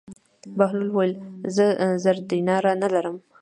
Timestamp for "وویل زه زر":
0.91-2.17